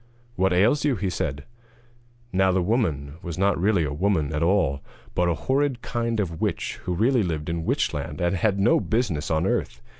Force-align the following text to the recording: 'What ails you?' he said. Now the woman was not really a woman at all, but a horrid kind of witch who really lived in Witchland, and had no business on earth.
'What 0.35 0.51
ails 0.51 0.83
you?' 0.83 0.95
he 0.95 1.11
said. 1.11 1.43
Now 2.33 2.51
the 2.51 2.59
woman 2.63 3.17
was 3.21 3.37
not 3.37 3.61
really 3.61 3.83
a 3.83 3.93
woman 3.93 4.33
at 4.33 4.41
all, 4.41 4.81
but 5.13 5.29
a 5.29 5.35
horrid 5.35 5.83
kind 5.83 6.19
of 6.19 6.41
witch 6.41 6.77
who 6.85 6.95
really 6.95 7.21
lived 7.21 7.49
in 7.49 7.65
Witchland, 7.65 8.19
and 8.19 8.35
had 8.35 8.59
no 8.59 8.79
business 8.79 9.29
on 9.29 9.45
earth. 9.45 9.79